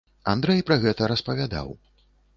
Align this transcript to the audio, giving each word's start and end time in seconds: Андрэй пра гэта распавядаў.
Андрэй 0.31 0.63
пра 0.69 0.77
гэта 0.85 1.11
распавядаў. 1.13 1.69